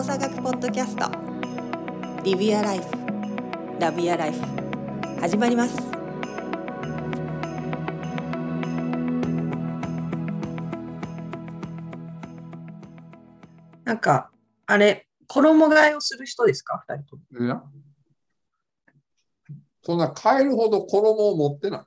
[0.00, 1.10] 動作学ポッドキャスト。
[2.24, 2.84] リビアライフ。
[3.78, 4.40] ラビアライフ。
[5.20, 5.76] 始まります。
[13.84, 14.30] なんか
[14.64, 16.82] あれ衣替えをする人ですか？
[16.88, 17.44] 二人とも。
[17.44, 17.62] いや。
[19.82, 21.80] そんな変えるほど衣を持ってない。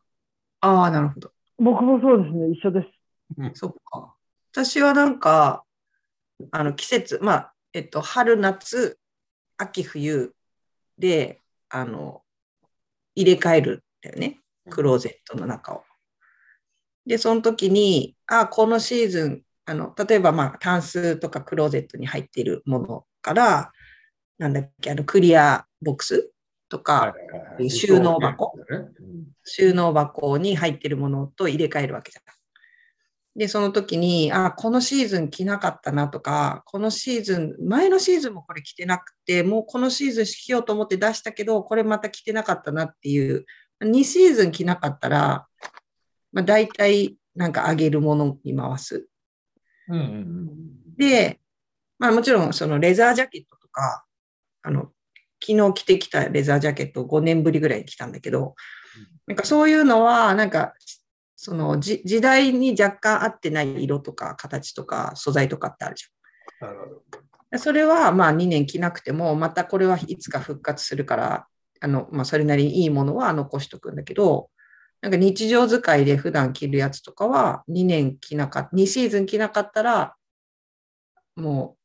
[0.59, 1.31] ああなるほど。
[1.57, 3.59] 僕もそうですね、一緒です。
[3.59, 4.13] そっか。
[4.52, 5.63] 私はなんか
[6.52, 8.97] あの季節まあえっと春夏
[9.57, 10.33] 秋冬
[10.97, 12.21] であの
[13.15, 14.39] 入れ替えるんだよね。
[14.69, 15.83] クローゼットの中を。
[17.05, 23.71] でその時にあこのシーズンあの例えばまあタンスとかクローゼットに入っているものから
[24.37, 26.31] なんだっけあのクリアボックス
[26.69, 27.13] とか、
[27.69, 28.53] 収納箱。
[29.45, 32.23] 収納箱に入ってるものと入れ替えるわけじゃん。
[33.36, 43.45] で、その時に、あ、このシーズン着なかったなとか、このシーズン、前のシーズンもこれ着てなくて、もうこのシーズン着ようと思って出したけど、これまた着てなかったなっていう、
[43.81, 45.48] 2シーズン着なかったら、
[46.31, 49.08] まあ、大体なんかあげるものに回す。
[49.89, 50.50] うんうん
[50.98, 51.39] で、
[51.98, 54.06] まあもちろんそのレザージャケットとか、
[54.61, 54.92] あの、
[55.44, 58.56] 昨日着てきたレザージャケットを5年ぶりぐらいに着たんだけど、
[59.28, 60.73] なんかそういうのは、なんか、
[61.44, 66.05] そのじ時代に若干合ってない色とか形とか素材とかってあるじ
[66.61, 67.59] なるほどゃん。
[67.59, 71.47] それはまあ2年着なくても、またこれはいつか復活するから、
[71.81, 74.52] あの、まあそれなりにいいものは残しとくんだけど、
[75.02, 80.16] なんか日常使いで普段着るやつとかは2年着なかった、2シーズン着なかったら、
[81.36, 81.75] も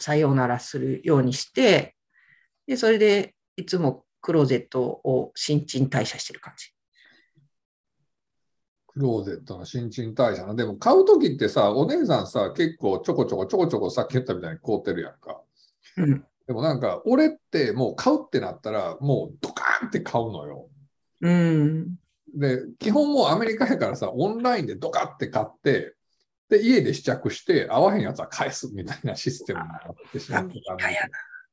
[0.00, 1.94] うさようならするようにして、
[2.66, 6.73] で、それでいつもクローゼットを新陳代謝してる感じ。
[8.94, 10.54] クローゼットの新陳代謝な。
[10.54, 15.40] でも買うときってさ、お姉さんさ、結構ちょこちょこちょこちょこさっき言ったみたいに買うてるやんか。
[15.96, 16.24] うん。
[16.46, 20.68] でもなんか、俺ってもう買うってなったら、もうドカーンって買うのよ。
[21.22, 21.96] うん。
[22.36, 25.94] で、基本もうアメリカやからさ、オンラインでドカって買って、
[26.48, 31.00] で、家で試着して、合わへんやつは返すみたいなシステムになってしまってたんでアメリカや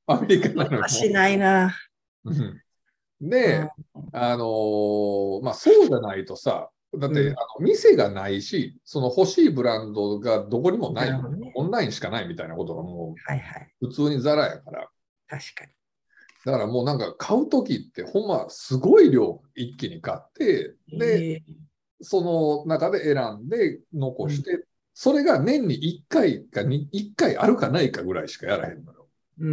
[0.08, 0.88] アメリカなのよ。
[0.88, 1.76] しないな。
[2.26, 2.62] うん
[3.22, 3.70] で、
[4.14, 11.20] あのーまあ、そうじゃないとさ、だって、うんあの店がないし、その欲しいブランドがどこにもない、ね
[11.56, 13.74] オンラインしかないみたいなことがもはいはい。
[13.82, 14.90] う普通にザラやから、
[15.28, 15.72] 確かに。
[16.46, 21.44] だからもうなんか買うときってほんますごい量一気に買って、で、え
[22.02, 29.08] その中で選んで残して、それが年に1回かに1回あるかないかぐらいしかやらへんのよ。
[29.40, 29.50] ーうー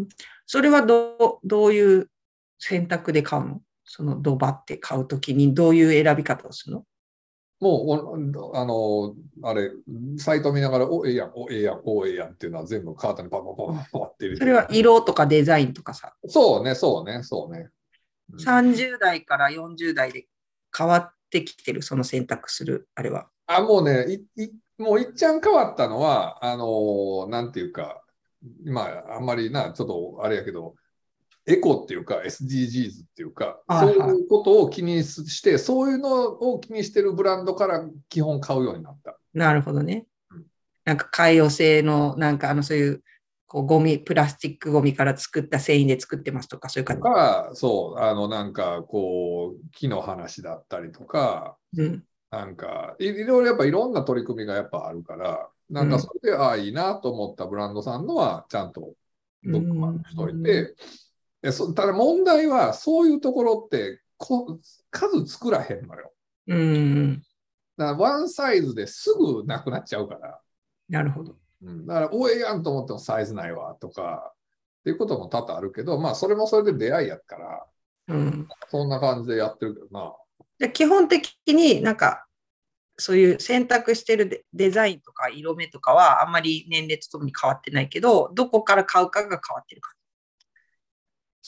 [0.00, 0.08] ん。
[0.46, 2.10] それはどう、どういう
[2.58, 3.60] 選択で買うの？
[3.86, 6.84] そのドバって買うときにどういう選び方をするの？
[7.58, 9.70] もうお、あの、あれ、
[10.18, 17.60] サイト見ながら、お、ええやん、お、ええやん、お、ええやんっていうのは全部カートにパンパンパンパンって入れてそれは色とかデザインとかさ、そうね、そうね、そうね。
[17.60, 17.70] うん
[18.38, 20.26] 30代から40代で
[20.76, 23.28] 変わってきてる、その選択する、あれは。
[23.46, 28.02] あ、もうね、い、い、もういっちゃん変わったのは、あの、なんていうか、
[28.64, 30.74] まあ、あんまりな、ちょっとあれやけど、
[31.46, 39.16] エコっていうか SDGs っていうか、そういうことを気にして、そういうのを気にしてるブランドから基本買うようになった。
[39.32, 40.44] なるほどねうん。
[40.84, 43.02] なんか海洋製の、なんかあの、そういう、
[43.46, 51.82] こう、ゴミ、プラスチックゴミから作った繊維で作ってますとか、そういう感とか、そう、あの、なんか、こう、木の話だったりとか、じ。
[51.82, 52.04] うん。
[52.30, 58.94] なんかい、いろいろやっぱいろんな取り組みがやっぱあるから、なんかそれで、ああ、いいなと思ったブランドさんのは、ちゃんと
[59.42, 60.74] ブックマークしといて、
[61.42, 64.58] ただ問題は、そういうところってこ
[64.90, 66.12] 数作らへんのよ。
[66.48, 67.22] うん。
[67.76, 70.40] だからワンサイズですぐなくなっちゃうから。
[70.88, 71.36] なるほど。
[71.62, 74.32] うん、だから、おええやんと思ってもサイズないわとか、
[74.80, 77.66] っていうことも多々あるけど、まあ、それもそれで出会いやから、
[78.08, 78.48] うん。
[78.68, 80.14] そんな感じでやってるけどな。
[80.58, 82.26] で基本的になんか、
[82.98, 89.92] そういう選択してるデデザインとか色目とかはあんまり年齢とともに変わってないけど、どこから買うかが変わってるか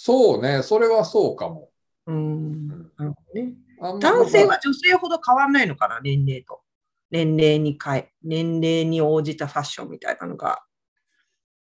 [0.01, 1.71] そうね、それはそうかも。
[2.07, 2.15] ら。
[2.15, 2.69] うん。
[2.69, 3.55] なるほどね。
[4.01, 6.61] 男性は女性ほど変わらないのかな、年齢と。
[7.11, 10.63] 年齢に変え、年齢に応じたファッションみたいなのが。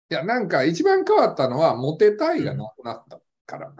[0.09, 3.71] いや、なんか一番変わったのは、モテたいがなくなったから。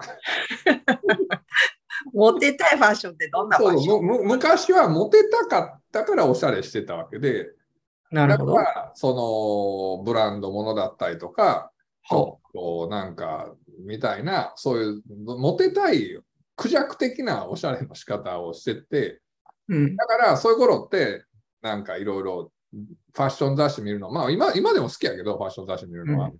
[2.13, 4.27] モテたいファッションってどんなファッション？
[4.27, 7.45] 昔はモテたかったからおしゃれしてたわけで、
[8.11, 8.55] だなるほど。
[8.57, 11.71] からそのブランドものだったりとか、
[12.03, 16.19] ほこうなんかみたいな、そういうモテたい
[16.55, 19.21] クジャク的なおしゃれの仕方をしてて、
[19.69, 19.75] う。
[19.75, 19.95] うん。
[19.95, 21.23] だからそういう頃って、
[21.61, 26.27] なんかいろいろファッション雑誌見るの、まあ今今でも好きやけど、ファッション雑誌見るのは。
[26.27, 26.37] うん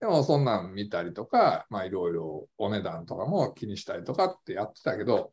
[0.00, 5.32] でもそんなん見たりとか、まあいろいろお値段とかも気にしたりとかってやってたけど、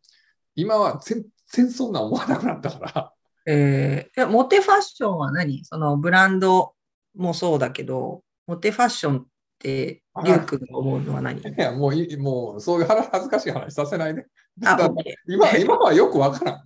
[0.55, 3.13] 今は全然そんな思わなくなったから。
[3.45, 5.63] えー、モテファッションは何？
[5.65, 6.73] そのブランド
[7.15, 9.27] もそうだけど、モテファッション
[9.65, 11.39] って、リュウ君が思うのは何？
[11.39, 14.25] いや、もういい、もうそういう恥ずかしい話させないで。
[14.63, 14.89] あ。
[15.27, 16.63] 今今はよくわからん。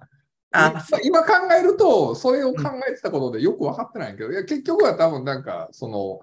[0.51, 6.19] あ、今考えると、それを考えてたことでよく分かってないけど、いや結局は多分なんか、その、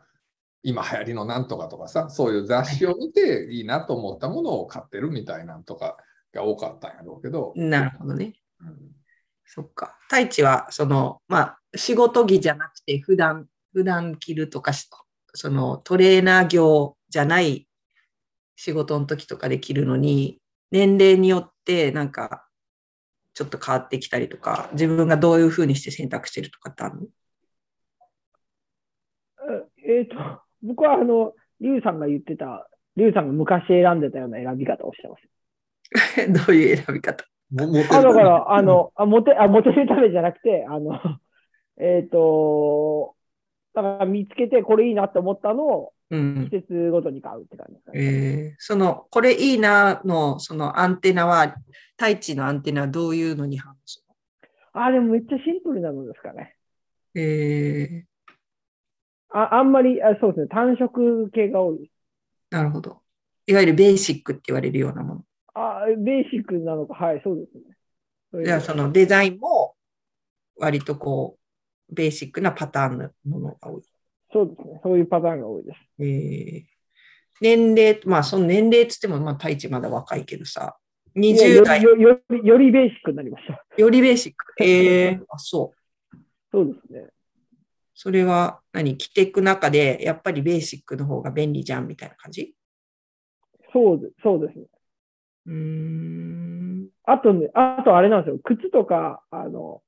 [0.63, 5.97] 今流行りのなんとかとかさ、そういう雑誌を見ていいなと思ったものを買ってるみたいなんとか
[6.33, 8.35] が多かったんやろうけど、なるほどね。
[8.61, 8.77] うん
[9.49, 9.97] そっか。
[10.09, 14.91] 太一は、その、まあ、仕事着じゃなくて、普段、普段着るとかし、
[15.37, 17.69] そのトレーナー業じゃない
[18.57, 20.41] 仕事の時とかで着るのに、
[20.71, 22.49] 年齢によって、なんか、
[23.35, 27.03] ちょっと変わってきたりとか、自分がどういうふうにして選択してるとかってあるの？
[29.87, 30.17] えっ、と、
[30.63, 36.27] 僕はあの、リュウさんが言ってた、リュウさんが昔選んでたような選び方をしてます。
[36.47, 37.25] どういう選び方？
[37.99, 40.99] あ、だから、あの、あ、モテ、あ、モテるためじゃなくて、あの、
[41.79, 43.16] えっ、と、
[43.77, 46.63] だから見つけてこれいいなって思ったのをうん季。
[46.63, 48.01] 節ごとに買うって感じですかね。
[48.01, 51.55] えーその、これいいなの、そのアンテナは、
[51.99, 54.03] 太一のアンテナはどういうのに反応す
[54.73, 56.55] あ、でもめっちゃシンプルなのですかね。
[57.15, 58.17] るえー
[59.31, 61.91] あ、あんまり、あそうですね、単色系が多い。
[62.51, 63.03] なるほど。
[63.47, 65.25] いわゆるベーシックって言われるようなもの。
[65.55, 67.47] あ、ベーシックなのか、はい、そうで
[68.33, 68.45] すね。
[68.45, 69.75] じゃあ、そのデザインも、
[70.59, 71.46] 割とこう、
[71.91, 73.83] ベーシックなパターンのものが多い。
[74.33, 75.79] そうですね、そういうパターンが多いです。
[76.03, 76.77] えー
[77.39, 80.79] 年齢、まあ、その年齢っつっても、まあ、太一まだ若いけどさ、
[81.15, 83.63] いやよ20代りよよりよりベーシックになりました。
[83.77, 84.55] よりベーシック。
[84.65, 85.75] えー、あ、そ
[86.13, 86.17] う。
[86.51, 87.09] そうですね。
[87.95, 88.97] それは何？
[88.97, 92.55] 着ていく中で、やっぱりベーシックの方が便利じゃんみたいな感じ？
[93.73, 94.65] そうでそうですね。
[95.47, 96.89] うーん。
[97.05, 98.41] あとね、あとあれなんですよ。
[98.43, 99.83] 靴とか、あの、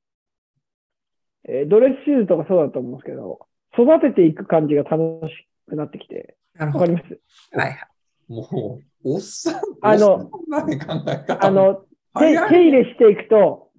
[1.49, 3.41] えードレスシューズとかそうだと思うんですけど、
[3.73, 6.37] 育てていく感じが楽しくなってきて。
[6.59, 7.21] わかります？
[7.57, 7.79] はいはい。
[8.29, 10.31] もう、おっさん、あの。
[11.41, 11.85] あの、
[12.19, 13.71] 手手入れしていくと、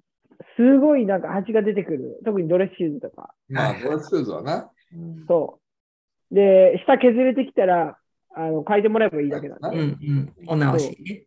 [0.56, 2.20] すごいなんか味が出てくる。
[2.24, 3.34] 特にドレスシューズとか。
[3.48, 4.70] まあ、ドレスシューズはな。
[5.28, 5.60] そ
[6.32, 6.34] う。
[6.34, 7.98] で、下削れてきたら、
[8.34, 10.06] あの、変えてもらえばいいだけなんうんで。
[10.06, 10.32] うん。
[10.46, 11.24] お直しね。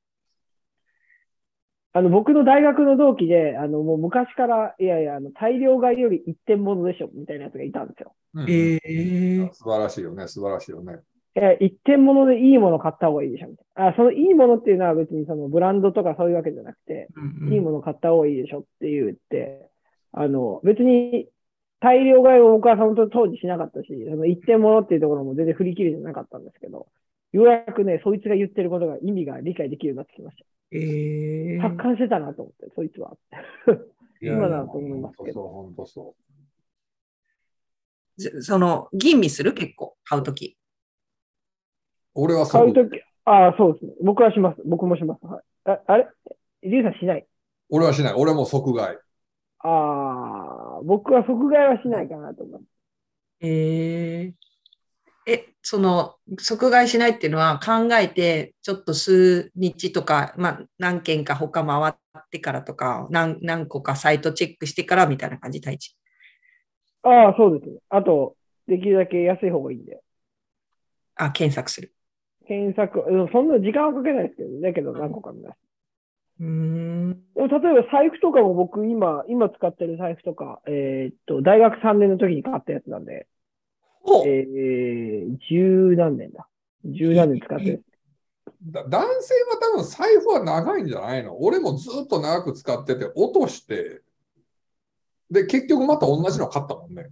[1.95, 8.13] あの、僕の大学の同期で、あの、もう昔から、いやいや、あの、大量買いより一点物でしょ、みたいなやつがいたんですよ。
[8.33, 10.99] うんえー、素晴らしいよね、素晴らしいよね。
[11.35, 13.87] え、一点物でいいもの買った方がいいでしょ、みたいな。
[13.89, 19.69] あ、そのいいものっていうのは別にそのブランドとかそういうわけじゃなくて、うんうんいいもの買った方がいいでしょって言って、
[20.13, 21.27] あの、別に
[21.79, 26.87] 大量買いを僕は本当当時しなかったし、その一点物っていうところも全然振り切りじゃなかったんですけど、
[27.33, 30.37] ようやくね、そいつが言ってることが意味が理解できるようになってきまし
[30.71, 31.67] えた。
[31.67, 33.17] ー達観してたなと思って、そいつは。
[34.21, 36.15] 今だと思いますけどそう、本当そ
[38.17, 39.53] ずその、吟味する？
[39.53, 40.55] 結構、買うとき。
[42.15, 42.21] う。
[42.21, 42.71] 俺はそう。
[42.73, 43.93] 買うとき、ああ、そうですね。
[44.03, 44.61] 僕はします。
[44.65, 45.25] 僕もします。
[45.25, 45.43] はい。
[45.65, 46.07] ああれ？
[46.61, 47.25] リュウさんしない？
[47.69, 48.13] 俺はしない。
[48.13, 48.97] 俺はもう即買い。
[49.65, 52.65] ああ、僕は即買いはしないかなと思います。
[53.41, 54.33] えー、
[55.25, 65.97] え、その、即買いしないっていうのは考えて、ちょっと数日とか、まあ、何件か他回ってからとか、何何個かサイトチェックしてからみたいな感じ、太一。
[67.03, 67.79] ああ、そうですね。
[67.89, 68.35] あと、
[68.67, 70.01] できるだけ安い方がいいんで。
[71.15, 71.93] あ、検索する。
[72.47, 75.57] 検索、うんそんな時間はかけないですけど、だけど何個か見ます。
[76.39, 77.23] うーん。
[77.35, 83.42] でも例えば財布とかも僕今、今使ってる財布とか、えーっと、大学3年の時に買ったやつなんで、お
[84.25, 86.47] えー、十何年だ。
[86.85, 87.83] 十何年使ってる。
[88.65, 91.41] だ男性は多分財布は長いんじゃないの？
[91.41, 94.01] 俺もずっと長く使ってて落として、
[95.29, 97.09] で、結局また同じの買ったもんね。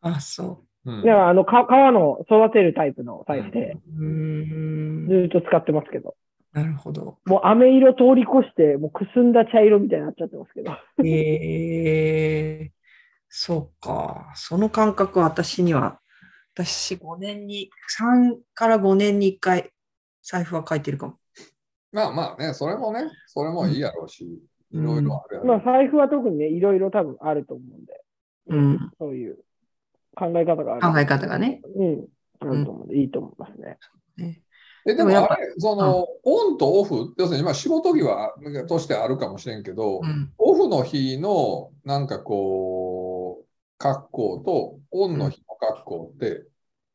[0.00, 4.04] あ、そうんいや、あの、か革の育てるタイプの財布で、う。
[4.04, 5.06] ん。
[5.08, 6.16] ずっと使ってますけど。
[6.52, 7.18] なるほど。
[7.26, 10.72] もう飴色通り越して、もうくすんだ茶色みたいになっちゃってますけど。
[11.04, 12.70] えー、
[13.28, 14.32] そうか。
[14.34, 16.00] その感覚は私には、
[16.64, 19.70] 私5年に、3から5年に1回
[20.22, 21.14] 財布は書いてるかも。
[21.92, 24.40] まあまあね、それもね、それもいいやろうし、い
[24.72, 28.04] ろいろあるやろうまあ財布は特にね、いろいろ多分あると思うんで、
[28.48, 28.90] うん。
[28.98, 29.38] そういう
[30.16, 30.80] 考え方がある。
[30.80, 31.62] 考え方がね。
[31.76, 32.06] うん。
[32.40, 33.78] あると思うんで、いいと思いますね。
[34.18, 34.42] え
[34.84, 38.34] ででもやっぱもあれ、その、オンとオフ、要するに今仕事着は
[38.68, 40.32] としてあるかもしれんけど、うん。
[40.38, 43.46] オフの日のなんかこう、
[43.78, 46.44] 格好とオンの日の格好って、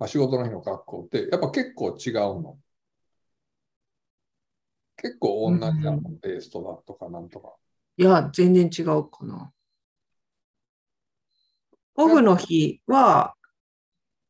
[0.03, 2.57] まあ、仕事の日の格好って、やっぱ結構違うの。
[4.97, 7.53] 結構同じなの、うんテイストだとかなんとか。
[7.95, 9.53] いや、全然違うかな。
[11.95, 13.35] オフの日は、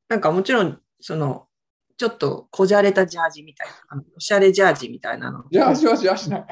[0.10, 1.48] なんかもちろん、その、
[1.98, 5.44] ちょっとこじゃれたジャージみたいな、あのおしゃれジャージみたいなの。
[5.50, 6.46] ジャージはしやしない。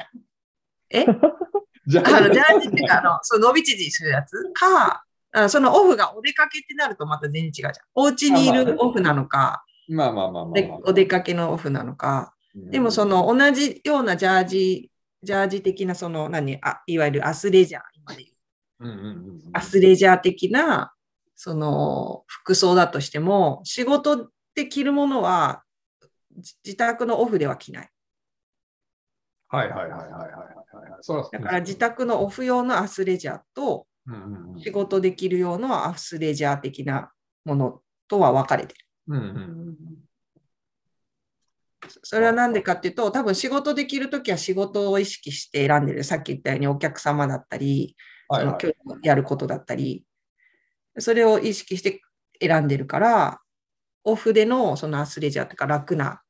[0.90, 1.06] え？
[1.86, 7.72] ジャあの、ージジャージっていうか、あの、そう伸び縮みするやつか、あそのオフがお出かけってなるとまた全然違うじゃん。
[7.94, 10.78] お家にいるオフなのか、まあまあまあまあ。
[10.84, 14.90] お出かけのオフなのか、でもその同じようなジャージ、
[15.22, 16.58] ジャージ的なその何？
[16.62, 18.32] あ、いわゆるアスレジャー、今で言
[18.80, 18.84] う。
[18.84, 20.92] うんうんアスレジャー的な
[21.34, 25.62] その服装だとしても、仕事で着るものは
[26.36, 27.88] じ自宅のオフでは着ない。
[29.48, 33.86] はいはいはいはいはいはいだから自宅のオフ用のアスレジャーと
[34.58, 37.10] 仕事できる用のアスレジャー的な
[37.44, 38.80] ものとは分かれてる。
[39.08, 39.76] うんうんうん
[42.04, 46.04] それは何でかっていうと、多分仕事できるときは仕事を意識して選んでる。
[46.04, 47.96] さっき言ったようにお客様だったり、
[48.28, 50.04] はいはいその今日やることだったり、
[50.98, 52.00] それを意識して
[52.40, 53.40] 選んでるから、
[54.04, 56.22] オフでのそのアスレジャーというか楽な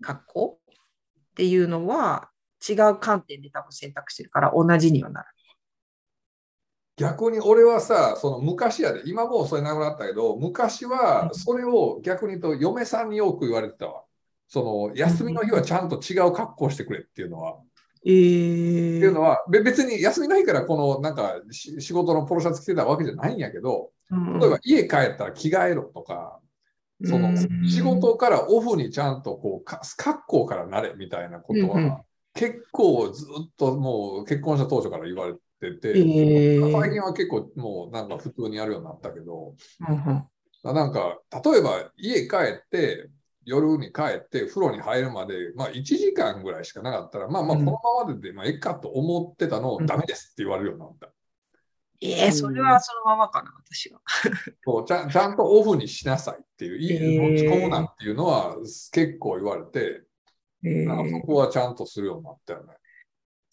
[0.00, 0.74] 格好っ
[1.34, 2.30] ていうのは
[2.66, 5.28] 違う観点で多分選択してるから同じにはなる。
[6.98, 14.02] 逆に俺はさ、その昔やで、今もうそれなくなったけど、昔はそれを逆に言うと嫁さんによく言われてたわ。
[14.48, 17.58] その休みの日はちゃんと違う格好してくれっていうのは。
[18.04, 18.96] えー。
[18.98, 26.40] っていうのは、べ別に休みの日からこのなんかし仕事のポロシャツ着てたわけじゃないんやけど、例えば家帰ったら着替えろとか、
[27.04, 27.36] その
[27.68, 32.00] 仕事からオフにちゃんとこうか格好からなれみたいなことは
[32.34, 39.54] 結構ずっともう結婚した当初から言われてて、えー最近は結構もうなんか普通にやるようになったけど、
[39.88, 40.24] うんうん
[40.64, 43.08] なんか例えば家帰って
[43.44, 51.10] 夜に帰って風呂に入るまで、まあ1時間ぐらいしかなかったら、まあまあうんこのままででまあええかと思ってたのをうんダメですって言われるようになった。
[52.00, 54.00] えー、それはそのままかな、私は。
[54.64, 58.56] そうちゃんちゃんとオフにしなさいっていう、いへー持ち込むなっていうのは
[58.92, 60.02] 結構言われて、
[60.64, 62.74] えなんかそーこはちゃんとするようになったよね。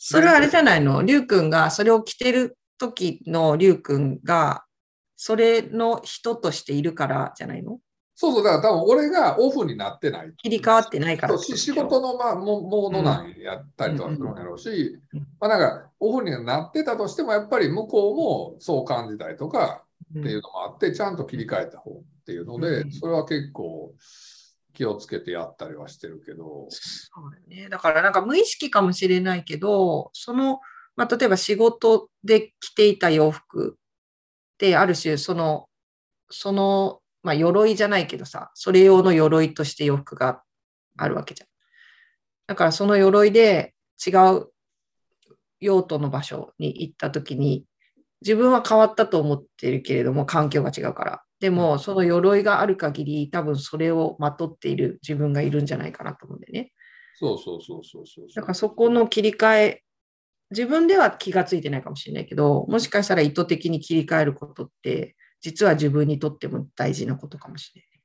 [0.07, 1.01] それはあれじゃないの？
[1.01, 4.63] りゅうくんがそれを着てる時のりゅうくんが
[5.15, 7.79] それの人としているからじゃないの？
[8.13, 10.31] そうそう、だから多分俺がオフになってない。
[10.37, 11.37] 切り替わってないから。
[11.39, 15.19] 仕事の、まあ、モモードなんやったりとかするんやろうし、うん。
[15.39, 19.83] まあなんかオフになってたとしても、やっぱり向こうもそう感じたりとか
[20.13, 22.91] うんっていうのもあって、ちゃんと切り替えた方っていうので、うん。
[22.91, 23.93] それは結構
[24.75, 27.69] 気をつけてやったりはしてるけど、そうだね。
[27.69, 30.59] だからなんか無意識かもしれないけど、その、
[30.95, 35.67] まあ、例えば仕事で着ていた洋服ってある種その、
[36.29, 40.43] その、まあ、鎧じゃないけどさ、それ用の鎧として洋服が
[40.97, 41.47] あるわけじゃん。
[42.47, 43.73] だからその鎧で
[44.05, 44.51] 違う
[45.59, 47.65] 用途の場所に行った時に、
[48.21, 51.24] 自分は変わったと思ってるけれども、環境が違うから。
[51.39, 56.71] でも、その鎧がある限り、多分それをまとっている自分がいるんじゃないかなと思うんだよね。
[57.17, 59.83] そうそうそうそうそうだからそこの切り替え、
[60.51, 68.01] 自分では気がついてないかもしれないけど、もしかしたら意図的に切り替えることって、実は自分にとっても大事なことかもしれない。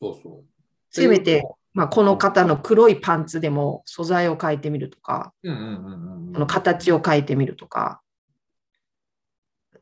[0.00, 0.44] そうそう。
[0.90, 8.02] せめて、まあ、この方の黒いパンツでも素材を変えてみるとか、うんうんうんうんその形を変えてみるとか、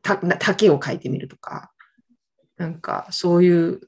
[0.01, 1.71] た丈を変えてみるとか、
[2.57, 3.81] なんかそういう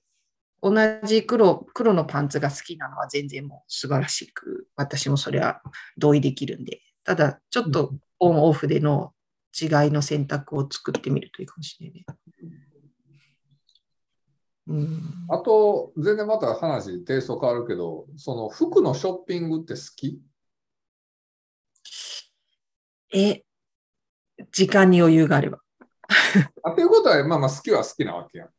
[0.62, 5.62] 同じ黒黒のパンツが好きなのは全然もう素晴らしく、私もそれは
[5.98, 9.14] 同意できるんで、ただちょっとオンオフでの
[9.60, 12.06] 違いの選択を作ってみるといいかもしれないね。
[14.70, 20.22] うん、あと、全然また話、テイスト変わるけど、その服のショッピングって好き？
[23.14, 23.44] え、
[24.52, 25.60] 時間に余裕があれば。
[26.64, 28.50] あっていうことは、まあまあ好きは好きなわけやん。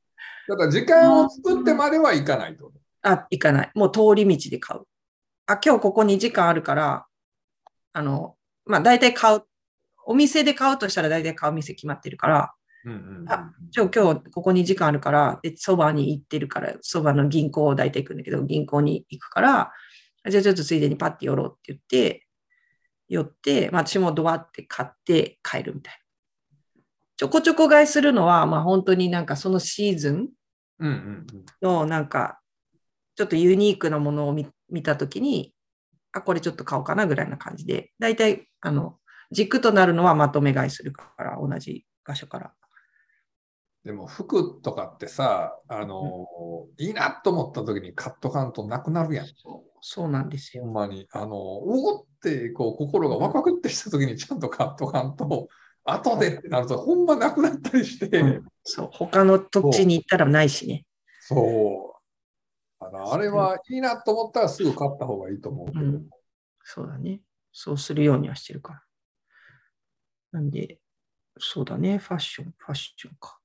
[0.49, 2.73] だから時間を作ってまではいかないと。
[3.03, 3.71] あ、行かない。
[3.75, 4.81] もう通り道で買う。
[5.47, 7.07] あ、今日ここに時間あるから、
[7.93, 9.43] あの、まあ大体買う。
[10.07, 19.73] お店で買うとしたら大体買う店決まってるから、うんうんうんあ今日今日ここに時間あるから、で、そばに行ってるから、そばの銀行を大体行くんだけど、銀行に行くから、
[20.25, 22.27] あじゃあちょっとついでにパッて寄ろうって言って、
[23.09, 26.83] 寄って、まあ私もドワって買って帰るみたいな。
[27.19, 30.29] ちょこちょこ買いするのは、まあ本当になんかそのシーズン
[30.81, 32.41] のなんか
[33.17, 35.55] ちょっとユニークなものを見見たときに、
[36.13, 38.99] あ、これちょっと買おうかなぐらいな感じで、大体あの
[39.31, 42.53] 軸となるのはまとめ買いするから、同じ場所から。
[43.85, 46.27] でも服とかってさ、あの、
[46.79, 49.27] いいなと思った時にカットカントなくなるやん。
[49.81, 50.65] そうなんですよ。
[50.65, 51.07] ほんまに。
[51.11, 55.49] あの、おおってこう心がワクワクってした時にちゃんとカットカント、
[55.91, 60.85] 後でってなるとほんまなくなったりして、うんそう、他の土地に行ったらないしね。
[61.21, 61.95] そ
[62.81, 62.85] う。
[62.85, 65.81] あのあれはいいなと思ったらすぐ買った方がいいと思うけど。
[65.81, 66.07] うん
[66.71, 67.23] そうだね。
[67.51, 68.83] そうするようにはしてるから。
[70.33, 70.79] なんで、
[71.39, 71.97] そうだね。
[71.97, 73.39] ファッション、ファッションか。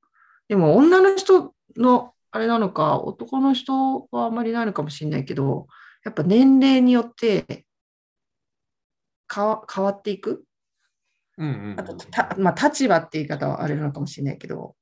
[0.50, 5.68] でも、女の人のあれなのか、男の人はあんまりないのかもしれないけど、
[6.04, 7.66] やっぱ年齢によって
[9.34, 10.44] 変わ変わっていく。
[11.38, 14.76] うんうんあとた、まあ、立場って言い方はあれなのかもしれないけど、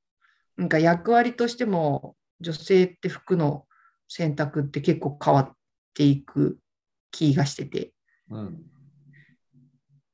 [0.56, 3.66] なんか役割としても、女性って服の
[4.08, 5.52] 選択って結構変わっ
[5.94, 6.58] ていく
[7.10, 7.92] 気がしてて。
[8.30, 8.62] うん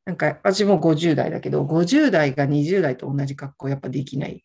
[0.05, 4.37] なんか私も50代だけど、50代が20代と同じ格好やっぱできない。
[4.37, 4.43] い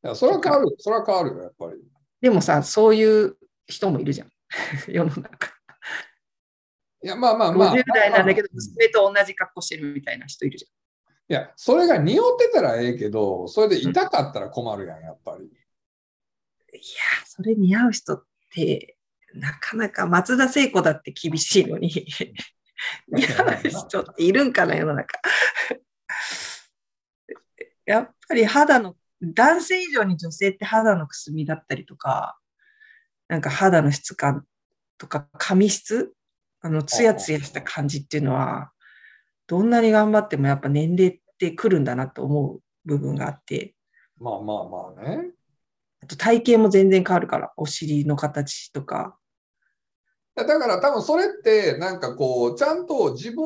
[0.00, 0.76] やそれは変わる。
[0.78, 1.72] それは変わるよ、やっぱり。
[2.20, 3.36] でもさ、そういう
[3.66, 4.30] 人もいるじゃん。
[4.86, 5.48] 世の中。
[7.02, 7.74] いや、まあまあまあ。
[7.74, 10.66] 50代なんだけど、うん娘と同じ格好してるみたいな人いるじ
[11.28, 15.46] いや、それが匂ってたらええけど、それで痛かったら困るやん、やっぱり。
[15.46, 16.82] いやー、
[17.26, 18.24] それ似合う人っ
[18.54, 18.96] て、
[19.34, 21.88] なかなか松田聖子だって厳しいのに、
[23.08, 25.18] 似合う人っているんかな、世の中。
[27.86, 32.38] やっぱり肌の、男性以上に女性って肌のくすみだったりとか、
[33.28, 34.46] なんか肌の質感
[34.98, 36.12] とか髪質、
[36.60, 38.72] あの、ツヤツヤした感じっていうのは、
[39.52, 43.74] どんなに頑張ってもやっぱ年齢ってくるんだなと思う部分があって、
[44.18, 45.30] まあまあまあね。
[46.02, 49.18] あと体型も全然変わるから、お尻の形とか。
[50.34, 53.44] だから多分それって、なんかこう、ちゃんと自分、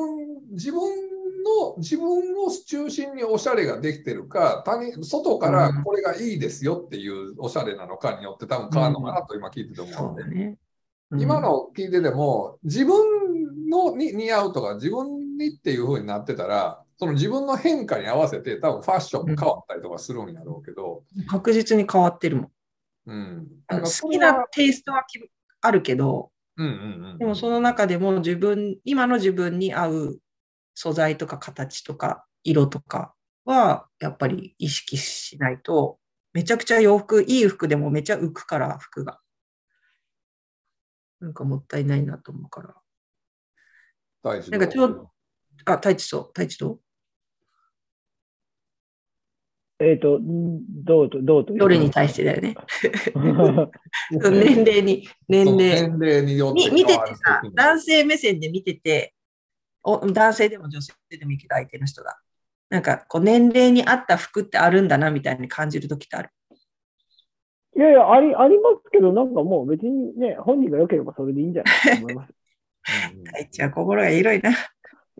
[0.51, 2.07] 自分の、自分
[2.41, 10.57] を中心におしゃれができてるか、他人外からこれがいいですよっていうおしゃれなのかによって多分変わるのかなと今聞いてて思そううだね。
[11.11, 22.51] うん今の聞いてても、自分のに似合うとか、自分にっていう風になってたら、その自分の変化に合わせて、多分ファッションも変わったりとかするんやろうけど、確実に変わってるもん。
[23.05, 23.47] うん。
[23.67, 25.19] あの好きなテイストはき
[25.61, 26.71] あるけど、うんうん
[27.11, 27.17] うん。
[27.19, 30.19] でもその中でも自分、今の自分に合う
[30.73, 33.13] 素材とか形とか色とか
[33.45, 35.99] はやっぱり意識しないと、
[36.33, 39.19] めちゃくちゃ洋服、いい服でもめちゃ浮くから、服が。
[41.19, 42.75] なんかもったいないなと思うから。
[44.23, 45.09] 大事なんかちょ
[45.67, 46.79] あ、太一そう、太一と？
[49.79, 51.53] えっと、んどうと、どうと？
[51.53, 52.55] どれに対してだよね。
[53.13, 53.69] は
[54.31, 55.57] 年齢に、年齢。
[55.89, 59.13] 年齢によってみ見ててさ、男性目線で見てて、
[59.83, 62.17] お男性でも女性でもいいけど、相手の人が。
[62.69, 66.29] なんか、こう、年齢に合った服ってあるんだな、みたいに感じるときってある？
[67.75, 72.33] いやいや、あり、ありますけど、なんかもう別にね、本人が良ければそれでいいんじゃないかと思います。
[73.25, 74.51] 太一は心が広いな。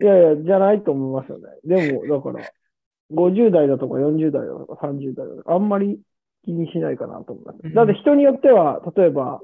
[0.00, 1.48] いやいや、じゃないと思いますよね。
[1.64, 2.50] でも、だから、
[3.12, 6.00] 50代だとか40代だとか30代だとか、あんまり
[6.44, 7.58] 気にしないかなと思います。
[7.64, 9.40] うんだって人によっては、例えば、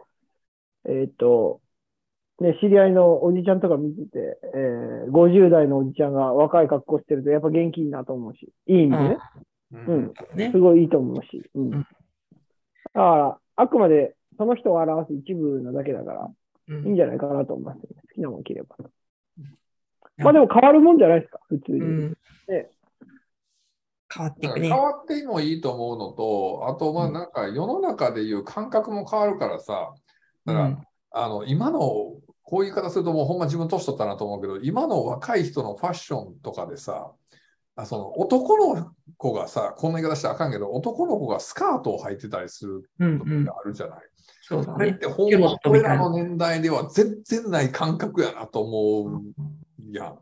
[0.87, 1.61] えっ、と、
[2.41, 9.17] ね、知り合いのおじちゃんとか見てて、えー50代のおじちゃんが若い格好してると、やっぱ元気いいなと思うし、いい意味でね、
[9.73, 10.59] うんうん、ねす。
[10.59, 11.75] ごいいいと思うし、うん。
[11.75, 11.87] うん
[12.93, 16.31] だから、あくまでその人を表す一部なだけだから、
[16.69, 17.83] うんいいんじゃないかなと思います、ね。
[18.09, 18.77] 好きなもん着れば。
[20.17, 21.79] やまあでも変わるもんじゃないですか、普通に。
[21.79, 22.71] うんね
[24.17, 24.69] 変わっていくね。
[24.69, 29.93] 変わってもいいと思うのと、あと、まあ、なんか世の中でいう感覚も変わるからさ、
[30.45, 30.85] だから、うん
[31.17, 31.79] あの今の
[32.43, 37.13] こういう言い方すると、もうほんま自分年取ったなと思うけど、今の若い人のファッションとかでさ、
[37.77, 43.55] あその男の子がさ、こんな言い方したらあかんけど、男の子がスカートを履いてたりするうんうん時が。
[43.59, 43.99] あるじゃない。
[44.43, 44.75] そうだね。
[44.77, 49.23] あれってほんま俺らの年代では全然ない感覚やなと思う
[49.93, 50.19] やん。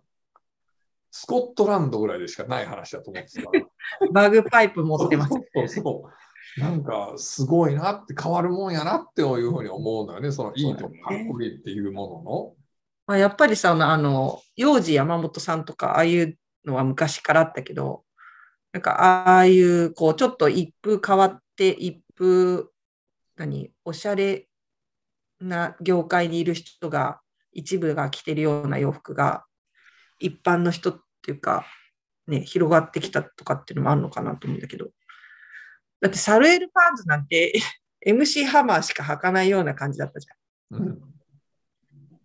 [1.11, 3.67] スコットランドぐらいでしかない話だと思ってたから。
[4.13, 5.35] バグパイプ持ってます。
[5.55, 6.61] そうそう。
[6.61, 10.33] なんかすごいなって変わるもんやなっていうふうに思うんだよね。
[10.33, 12.57] そのいいとかかっこいいっていうも
[13.07, 18.05] まあ、やっぱりさ、あの、幼児山本さんとか、ああいうのは昔からあったけど、
[18.73, 22.65] なんか、ああいう、こう、ちょっと一風変わって、一風、
[23.37, 24.47] 何、おしゃれ
[25.41, 27.21] な業界にいる人が、
[27.53, 29.45] 一部が着てるような洋服が、
[30.25, 31.67] 一般の人っていうか、
[32.27, 34.91] ね、広がってきたとかっていうのもあるのかなと思うんだけど、
[36.01, 37.53] だってサルエルパンツなんて
[38.07, 40.87] MC ハマーしか履かないような感じだったじゃん。
[40.87, 40.87] の。
[40.87, 41.13] うん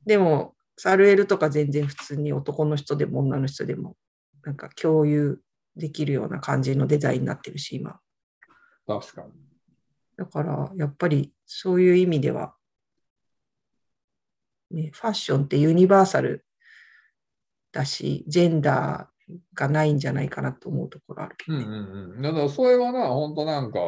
[0.07, 3.97] でも、サルエルとか全然普通に男の人でも女の人でも、
[4.43, 5.41] なんか共有
[5.75, 7.99] できるような感じのデザインになってるし、今。
[8.87, 9.33] 確かに。
[10.15, 12.55] だから、やっぱりそういう意味では、
[14.71, 16.45] ね、ファッションってユニバーサル
[17.77, 21.63] だし、ジェンダーがないんじゃないかなと思うところあるけどね。
[21.63, 22.21] うんうんうん。
[22.21, 23.79] だからそれはな、本当なんか、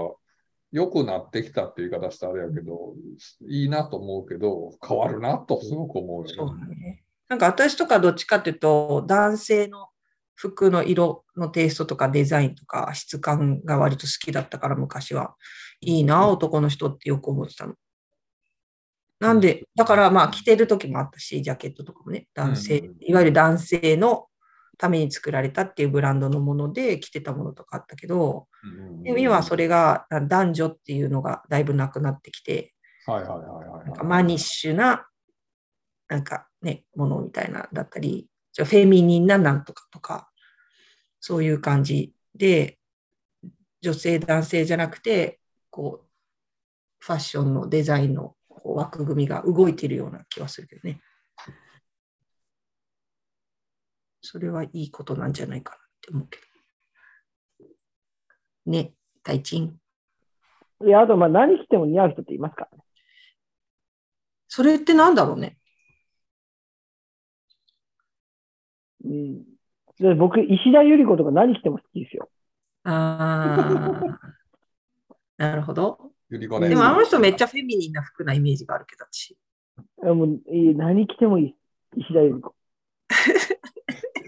[0.71, 2.93] 良くなってきたっていう言い方したらあれやけど、
[3.47, 6.61] いいなと思うけど、変わるなとすごく思うそうよね。
[6.61, 7.03] だね。
[7.27, 9.87] なんか私とかどっちかっていうと、男性の
[10.35, 15.35] 服の色のテイストとかデザインとか質感が割と好きだったから昔は。
[15.81, 17.73] いいな、男の人ってよく思ってたの。
[19.19, 24.27] なんで、だからまあ着てる時もあったし、ジャケットとかもね、男性、いわゆる男性の
[24.77, 32.73] ために作られたっていうブランドのもので着てたものとかあったけど、うんでも今はそれがあ男女っていうのがだいぶなくなってきて、
[33.05, 34.03] はいはいはいはい。
[34.05, 35.05] マニッシュな、
[36.07, 40.29] なんかね、ものみたいな、だったり、フェミニンななんとかとか、
[41.19, 42.79] そういう感じで、
[43.81, 46.07] 女性、男性じゃなくて、こう、
[46.99, 51.01] ファッションのデザインのこう枠組みが動いているような気はするけどね。
[54.21, 56.45] それはいいことなんじゃないかなって思うけど。
[58.71, 58.93] ね、
[59.23, 59.79] 大賃。
[60.85, 62.83] いや、あと、まあ、何着ても似合う人っていますからね。
[64.47, 65.57] それってなんだろうね。
[69.03, 69.43] うん。
[69.99, 72.29] で僕、石田ゆり子とか何着ても好きですよ。
[72.83, 74.19] ああ、
[75.37, 76.11] なるほど。
[76.29, 79.37] ゆり子ねでもあの人めっちゃフェミニンな服なイメージがあるけど、私。
[80.03, 81.55] もういい何着てもいい。
[81.97, 82.53] 石田ゆり子。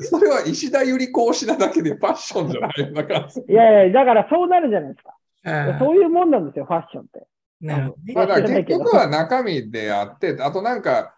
[0.04, 3.42] それは石田ゆり子推しなだけでファッションじゃないような感じ。
[3.48, 5.16] いやいや、だからそうなるじゃないですか。
[5.44, 7.28] あそういうもんなんですよ、ファッションって。
[7.62, 11.16] なるほどだから結局は中身であって、あとなんか、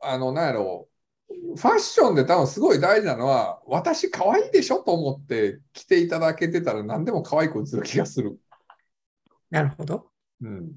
[0.00, 0.88] あの、なんやろ
[1.30, 8.38] う、ファッションで多分すごい大事なのは、私可愛いでしょと思って着ていただけてたら何でも可愛く映る気がする。
[9.50, 10.11] なるほど。
[10.42, 10.72] うん。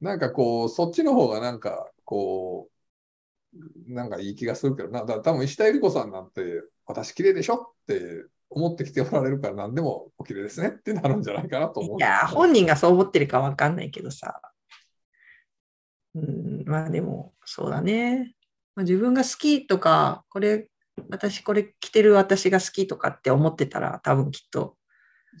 [0.00, 5.04] なんかこう、そっちの方がなんか、こう、なんかいい気がするけどな。
[5.04, 11.98] だ多分石田ゆり子さんなんて、私綺麗でしょって思ってきておられるから何でもお綺麗ですねってなるんじゃないかなと思う。
[11.98, 14.40] いや、本人がそう思ってるかわかんないけどさ。
[16.14, 18.34] うん、まあでも、そうだね。
[18.74, 20.68] まあ、自分が好きとか、これ、
[21.08, 24.76] 私これ着てる私が好きとかって思ってたら、多分きっと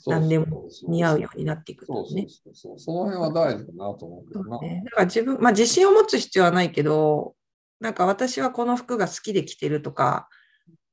[0.06, 2.78] 何でも似合うようになっていくんだそうそうろうね。
[2.78, 4.60] その辺は大事だなと思うけどな。
[4.60, 7.34] ねだから自分、まあ自信を持つ必要はないけど、
[7.80, 10.28] なんか私はこの服が好きで着てるとか、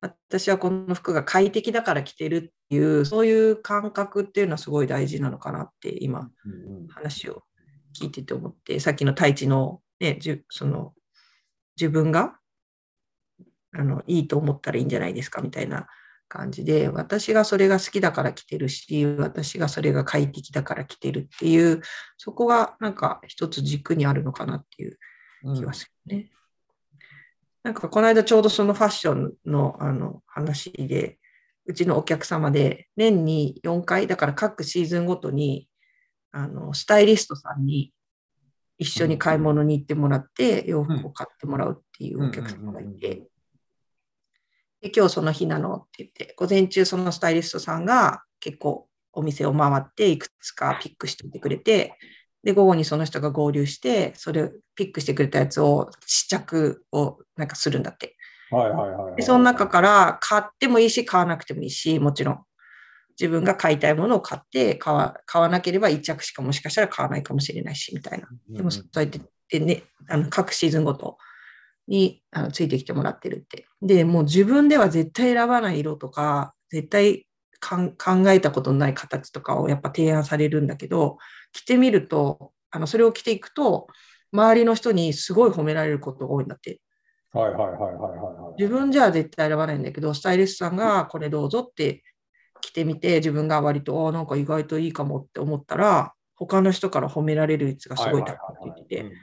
[0.00, 6.30] 私はこの服が快適だから着てるっていう、そういう感覚っていうのはすごい大事なのかなって今
[6.88, 7.44] 話を
[7.98, 10.92] 聞いてて思って、さっきの太一のね、じゅその
[11.80, 12.36] 自分が
[13.72, 15.86] あのいいと思ったらいいんじゃないですかみたいな
[16.32, 21.82] 感じで、私がそれが好きだから着てるし、私がそれが快適だから着てるっていう、
[22.16, 24.98] そこがなんか一つ軸にあるのかなっていう
[25.44, 25.56] うん。
[25.56, 26.30] 気はするね。
[27.62, 31.18] なんかこの間ちょうどそのファッションのあの話で、
[31.66, 35.68] うちのお客様で年に4回、だから各シーズンごとに
[36.32, 37.92] あのスタイリストさんに
[38.78, 43.22] 一緒に買い物に行ってもらって洋服を買ってもらうっていうお客様がいうんうんうんて、
[44.82, 51.94] で今日その日なのって言って、午前中そのスタイリストさんが結構お店を回っていくつかピックしておいてくれて、
[52.42, 58.16] で、午後にその人が合流して、それをピックしてくれたやつを試着をなんかするんだって。
[58.50, 59.16] はいはいはいはい。
[59.16, 62.40] で、その中から買ってもいいし、買わなくてもいいし、もちろん。
[63.20, 68.26] 自分が買いたいものを買って買わ、買わなければ1着しかもしかしたら買わないかもしれないし、みたいな。
[68.48, 71.18] うん、でも、そうやってでね、あの各シーズンごと
[71.92, 73.66] にあのついてきてもらってるって。
[73.82, 77.28] で、もう自分では絶対選ばない色とか、絶対
[77.60, 81.18] かん考えたことのない形とかをやっぱ提案されるんだけど、
[81.52, 83.88] 着てみると、あのそれを着ていくと、
[84.32, 86.80] 周りの人にすごい褒められることが多いんだって。
[87.34, 88.62] はいはいはいはいはいはい。
[88.62, 92.02] 自分じゃ絶対選ばないんだけど、スタイリストさんがこれどうぞって
[92.62, 99.16] 着てみて、自分が割と、あなんか意外といいかもって思ったら、他の人から褒められる率がすごい高いって言って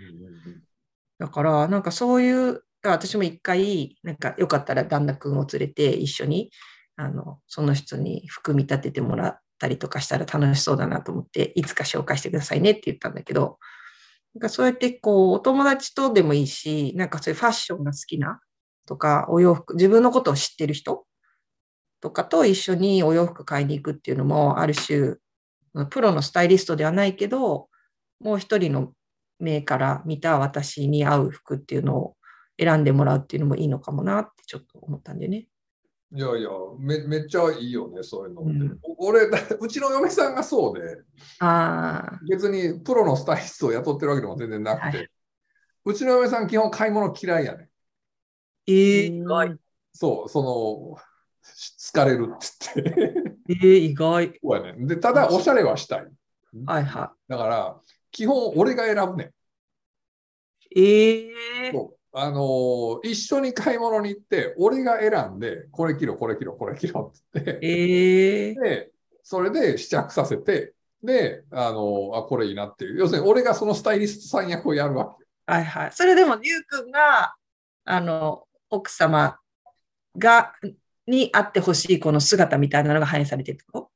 [1.19, 6.49] だから、なんかそういう、私も一回、なんかよかったら旦那君を連れて一緒に、
[6.95, 13.59] あの、その人に服見立ててもらったりとかしたら楽しそうだなと思って、いつか紹介してくださいねって言ったんだけど、
[14.35, 18.39] なんかそうやってこう、お友達とでもいいし、なんかそういうファッションが好きな
[18.85, 21.05] とか、お洋服、自分のことを知ってる人
[22.01, 25.15] とかと一緒にお洋服買いに行くっていうのも、ある種、
[25.89, 27.67] プロのスタイリストではないけど、
[28.19, 28.93] もう一人の
[29.39, 32.15] 目から見た私に合う服っていうのを
[32.59, 35.47] 選んでもらうっていうのもいいのかもなってちょっと思ったんでね。
[36.11, 36.49] いやいや
[36.79, 38.51] め、めっちゃいいよね、そういうのって。
[38.51, 39.21] うん俺、
[39.61, 40.97] うちの嫁さんがそうで、
[41.39, 45.03] ああ、別にプロのスタイリストを雇ってるわけでも全然なくて、は
[45.85, 47.69] うちの嫁さん基本買い物嫌いやね。
[48.67, 49.55] ええ意外。
[49.93, 51.01] そう、その、
[51.43, 53.65] 疲れるって言って。
[53.65, 54.39] ええ意外。
[54.43, 54.85] そうやね。
[54.87, 56.07] で、ただ、おしゃれはしたい。
[56.65, 59.31] はいはだから、基本俺が選ぶね。
[60.75, 68.91] ええそうあのー一緒に買い物に行って、俺が選んで、これ切ろ、これ切ろ、これ切ろって言って、ええで、
[69.21, 72.97] それで試着させて、で、あのーあ、これいいなっていう。
[72.97, 75.25] 要するに、俺がそのスタイリストさん役をやるわけ。
[75.45, 75.91] はいはい。
[75.93, 77.35] それでも、りゅうくんが、
[77.85, 79.37] あの、奥様
[80.17, 80.53] が、
[81.07, 83.88] にあってほしいこの姿みたいなのが反映されてるってこ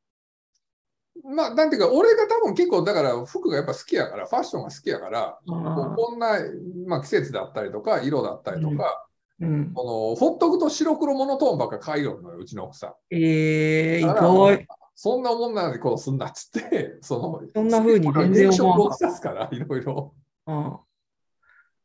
[1.24, 6.38] まあ、なんていうか、俺が多分結構、だから服がやっぱ好きやから、ファッションが好きやから、とこんな、
[6.86, 9.08] まあ、季節だったりとか、色だったりとか、
[9.40, 9.74] うん。
[9.74, 12.94] このほっとくと白黒モノトーンばっか買いよるのよ、うちの奥さん。
[13.10, 14.66] ええ意だから外。
[14.96, 20.14] そんなもんなことすんなっつって、 その、そんな風に全然思わんかから、いろいろ。
[20.48, 20.78] うん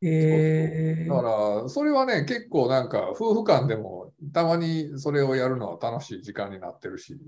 [0.01, 1.23] ええだか
[1.63, 7.19] ら、それはね、結構なんか、夫婦間でも、たまにそれをやるのは楽しい時間になってるし、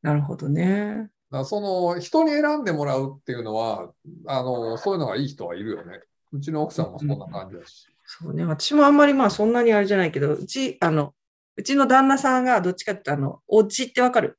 [0.00, 1.10] なるほどね。
[1.30, 3.92] らその、人に選んでもらうっていうのは、
[4.26, 6.00] あの、そういうのがいい人はいるよね。
[6.32, 7.86] うちの奥さんもそんな感じだし。
[8.06, 8.44] そうね。
[8.44, 11.14] 私もあんまりまあそんなにあれじゃないけど、うち、あの、
[11.56, 14.38] うちの旦那さんがどっちかってあの、お家ってわかる？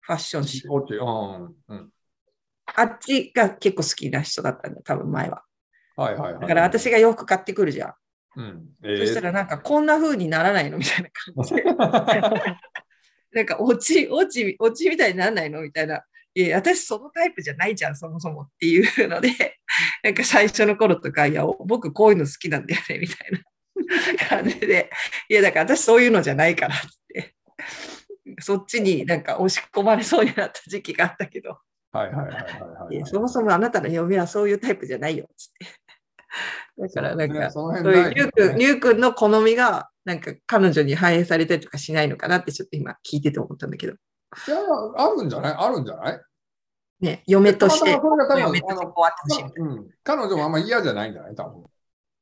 [0.00, 0.68] ファッション誌。
[0.68, 1.90] オッケーうん、うん。
[2.74, 5.42] あっちが結構好きな人だったんだ、多分前は。
[5.96, 6.40] はいはいはい。
[6.42, 7.94] だから私が洋服買ってくるじゃん。
[8.36, 8.68] うん。
[8.82, 10.78] そしたえらなんかこんな風にならないの？
[10.78, 11.62] みたいな感じで。
[13.32, 15.62] なんか落ち、落ち、落ちみたいにならないの？
[15.62, 16.02] みたいな。
[16.34, 19.58] いや、私そのタイプじゃないじゃん、そもそもっていうので、
[20.02, 24.90] なんか最初の頃とか、いや、僕こういうの好きなんだよね、みたいな感じで、
[25.28, 27.34] いや、だから私そういうのじゃないからって、
[28.40, 31.58] そっちになんか押し込まれそうになった時期があったけど、
[33.04, 35.66] そもそもあなたの嫁はそういうタイプじゃないよ、つって。
[36.78, 43.94] だからなんか、そういう辺リュウ君、リュウ君の好みが、なんか彼女に反映されたりとかしないのかなってちょっと今聞いてて思ったんだけど、
[44.48, 44.56] いや、
[44.96, 45.54] あるんじゃない？
[45.58, 46.20] あるんじゃない？
[47.00, 47.98] ね、嫁として、
[50.04, 51.62] 彼女もあんま嫌じゃないんじゃない多分。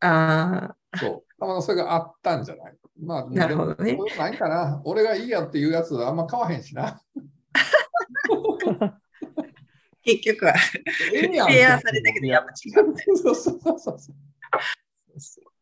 [0.01, 0.64] な。
[0.64, 1.25] あそう。
[1.38, 2.77] たまたまそれがあったんじゃない？
[3.03, 4.81] まあ、なるほどねないかな。
[4.85, 6.87] 俺がいいやっていうやつあんま買わへんしな。
[6.88, 7.03] あ、
[10.03, 10.55] 結局は、
[11.12, 12.94] 提案されたけど、やっぱ違う。
[13.16, 14.14] そうそうそうそう。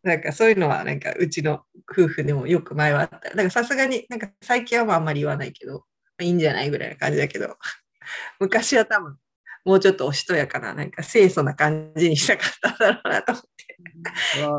[0.02, 3.18] なんかそういうのは、なんかうちの夫婦でもよく前はあった。
[3.18, 5.82] だからさすがに、なんか最近はまああんまり言わないけど、まあ
[6.20, 7.56] いいんじゃないぐらいな感じだけど、
[8.40, 9.18] 昔は多分、
[9.64, 13.58] もうちょっとおしとやかな、なんか清楚な感じにしたかったんだろうなと思って。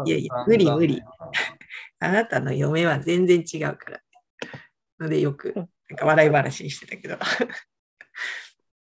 [0.05, 1.01] いやいや無理無理
[1.99, 4.01] あなたの嫁は全然違うから。
[4.99, 5.67] のでよくなん
[5.97, 7.15] か笑い話にしてたけど。
[7.15, 7.19] っ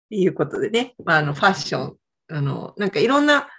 [0.09, 1.97] ていうことでね、まあ、あのファッション、
[2.29, 3.49] あのなんかいろんな、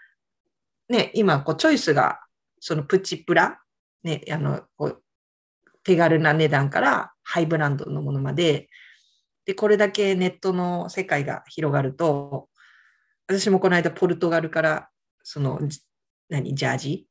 [0.88, 2.20] ね、今こうチョイスが
[2.61, 3.61] そのプチプラ、
[4.02, 5.02] ね、あのこう
[5.83, 8.68] 手軽な値段からハイブランドのものまで、
[9.46, 12.48] でこれだけネットの世界が広がると、
[13.26, 14.88] 私もこの間ポルトガルから
[15.22, 15.80] そのじ
[16.28, 17.06] 何ジャージ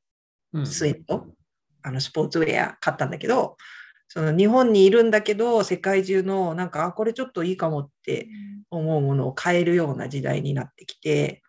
[0.53, 1.27] うんスウェット、
[1.81, 3.57] あのスポーツウェア買ったんだけど、
[4.07, 8.27] その日本にいるんだけど、世界中のなんか、あ、これちょっといいかもって
[8.69, 11.41] 思うものを買えるような時代になってきて、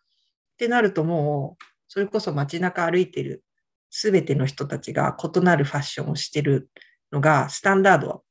[0.55, 3.44] ってなるともう、それこそ街中歩いてる
[3.90, 6.70] すべての人たちが異なるファッションをしてる
[7.12, 8.25] のがスタンダード。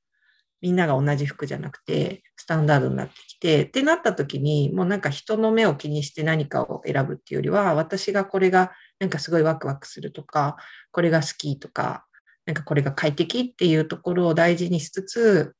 [0.62, 10.56] みんなが同じ服じゃなくて、スタンダードになってきて、ってなった時に、もうなんか人の目を気にして何かを選ぶっていうよりは、私がこれがなんかすごいワクワクするとか、
[10.92, 12.06] これが好きとか、
[12.46, 15.56] なんかこれが快適っていうところを大事にしつつ、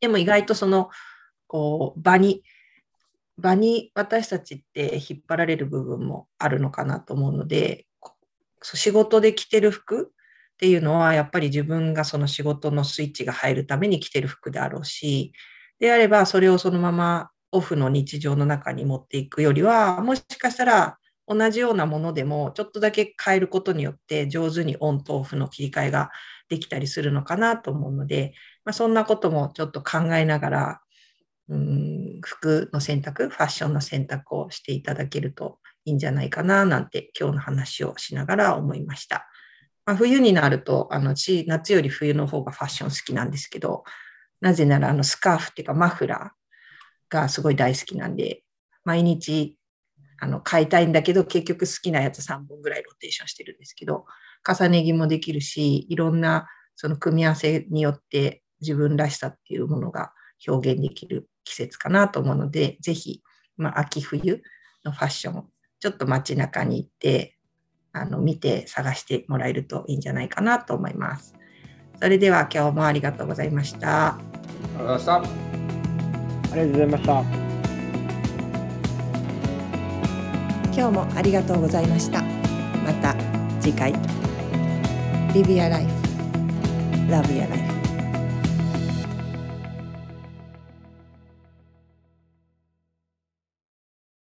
[0.00, 0.88] でも意外とその、
[1.46, 2.42] こう、場に、
[3.36, 7.84] 場に私たちって引っ張られる部分もあるのかなと思うので、
[8.62, 10.12] 仕事で着てる服
[10.54, 15.34] っていうのは、やっぱり自分がその仕事のスイッチが入るために着てる服であろうし、
[15.78, 26.10] であればそれをそのままオフの日常の中に持っていくよりは、もしかしたら同じようなものでもちょっとだけ変えることによって上手にオンとオフの切り替えが
[26.48, 28.32] できたりするのかなと思うので、
[28.64, 30.80] まあ、そんなこともちょっと考えながら、
[31.48, 39.28] うん、服の選択、ファッションの選択をしていただけるといいんじゃないかななんて今日の話をしながら思いました。
[39.84, 43.84] まあ、冬になるとあの夏より冬の方がファッション好きなんですけど、
[44.40, 48.42] なぜならあのスカーフっていうかマフラーがすごい大好きなんで、
[48.84, 49.56] 毎日
[50.20, 54.06] あの買いたいんだけど、結局好きなやつ3本ぐらいローテーションしてるんですけど、
[54.46, 60.12] 重ね着もできるし、いろんなその組み合わせによって自分らしさっていうものが
[60.46, 63.22] 表現できる季節かなと思うので、ぜひ、
[63.56, 64.42] まあ、秋冬
[64.84, 65.44] のファッション、
[65.80, 67.36] ちょっと街中に行って、
[67.92, 71.34] あの見て探してもらえるといいんじゃないかなと思います。
[72.00, 74.14] それでは今日もありがとうございました。
[74.14, 74.18] あ
[74.78, 75.58] りがとうございました。
[76.52, 77.22] ありがとうございました。
[80.72, 82.22] 今日もありがとうございました。
[82.22, 83.16] また
[83.60, 83.92] 次回。
[85.34, 85.90] Live your life.
[87.08, 87.77] Love your life.